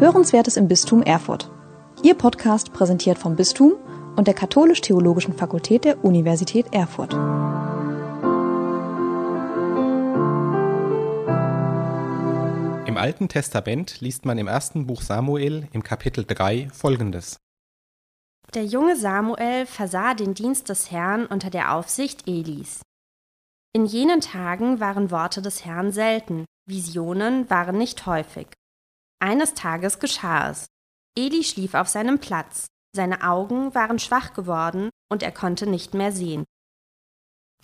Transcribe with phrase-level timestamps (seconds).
[0.00, 1.50] Hörenswertes im Bistum Erfurt.
[2.04, 3.72] Ihr Podcast präsentiert vom Bistum
[4.14, 7.14] und der Katholisch-Theologischen Fakultät der Universität Erfurt.
[12.86, 17.38] Im Alten Testament liest man im ersten Buch Samuel im Kapitel 3 folgendes.
[18.54, 22.82] Der junge Samuel versah den Dienst des Herrn unter der Aufsicht Elis.
[23.72, 28.46] In jenen Tagen waren Worte des Herrn selten, Visionen waren nicht häufig.
[29.20, 30.66] Eines Tages geschah es.
[31.16, 36.12] Eli schlief auf seinem Platz, seine Augen waren schwach geworden und er konnte nicht mehr
[36.12, 36.44] sehen.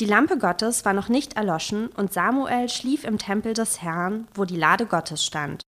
[0.00, 4.44] Die Lampe Gottes war noch nicht erloschen und Samuel schlief im Tempel des Herrn, wo
[4.44, 5.62] die Lade Gottes stand.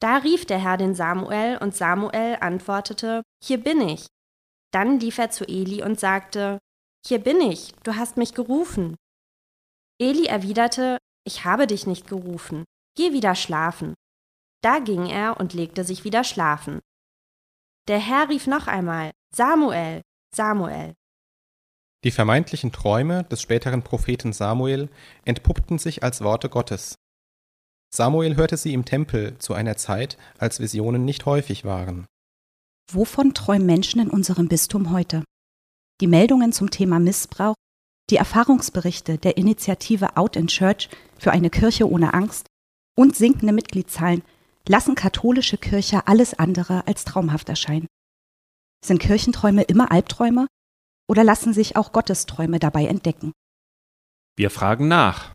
[0.00, 4.06] Da rief der Herr den Samuel und Samuel antwortete, Hier bin ich.
[4.72, 6.58] Dann lief er zu Eli und sagte,
[7.06, 8.96] Hier bin ich, du hast mich gerufen.
[9.98, 12.64] Eli erwiderte, Ich habe dich nicht gerufen,
[12.96, 13.94] geh wieder schlafen.
[14.62, 16.80] Da ging er und legte sich wieder schlafen.
[17.88, 20.02] Der Herr rief noch einmal, Samuel,
[20.34, 20.94] Samuel.
[22.04, 24.88] Die vermeintlichen Träume des späteren Propheten Samuel
[25.24, 26.94] entpuppten sich als Worte Gottes.
[27.92, 32.06] Samuel hörte sie im Tempel zu einer Zeit, als Visionen nicht häufig waren.
[32.92, 35.24] Wovon träumen Menschen in unserem Bistum heute?
[36.00, 37.54] Die Meldungen zum Thema Missbrauch,
[38.08, 42.46] die Erfahrungsberichte der Initiative Out in Church für eine Kirche ohne Angst
[42.96, 44.22] und sinkende Mitgliedszahlen
[44.68, 47.86] lassen katholische Kirche alles andere als traumhaft erscheinen.
[48.84, 50.46] Sind Kirchenträume immer Albträume
[51.08, 53.32] oder lassen sich auch Gottesträume dabei entdecken?
[54.36, 55.34] Wir fragen nach.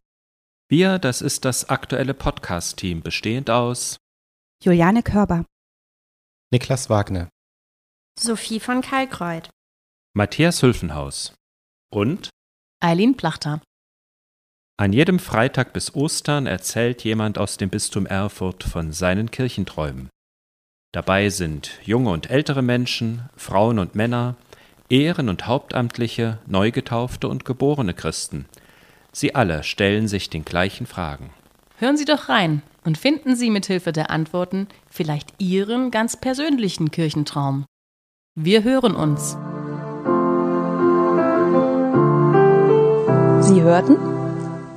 [0.68, 3.98] Wir, das ist das aktuelle Podcast-Team, bestehend aus
[4.64, 5.46] Juliane Körber,
[6.52, 7.30] Niklas Wagner,
[8.20, 9.50] Sophie von Kalkreuth,
[10.16, 11.36] Matthias Hülfenhaus
[11.92, 12.30] und
[12.82, 13.62] Eileen Plachter.
[14.78, 20.10] An jedem Freitag bis Ostern erzählt jemand aus dem Bistum Erfurt von seinen Kirchenträumen.
[20.92, 24.36] Dabei sind junge und ältere Menschen, Frauen und Männer,
[24.90, 28.46] Ehren- und Hauptamtliche, Neugetaufte und geborene Christen.
[29.12, 31.30] Sie alle stellen sich den gleichen Fragen.
[31.78, 37.66] Hören Sie doch rein und finden Sie mithilfe der Antworten vielleicht Ihren ganz persönlichen Kirchentraum.
[38.36, 39.38] Wir hören uns.
[43.46, 44.15] Sie hörten